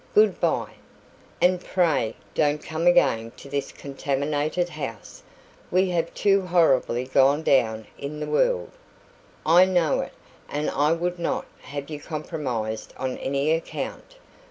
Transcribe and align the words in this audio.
Good 0.15 0.39
bye! 0.39 0.73
And 1.43 1.63
pray, 1.63 2.15
don't 2.33 2.57
come 2.65 2.87
again 2.87 3.33
to 3.37 3.47
this 3.47 3.71
contaminated 3.71 4.67
house. 4.67 5.21
We 5.69 5.91
have 5.91 6.11
too 6.15 6.41
horribly 6.47 7.03
gone 7.05 7.43
down 7.43 7.85
in 7.99 8.19
the 8.19 8.25
world. 8.25 8.71
I 9.45 9.65
know 9.65 9.99
it, 9.99 10.13
and 10.49 10.71
I 10.71 10.91
would 10.93 11.19
not 11.19 11.45
have 11.61 11.91
you 11.91 11.99
compromised 11.99 12.95
on 12.97 13.19
any 13.19 13.51
account. 13.51 14.15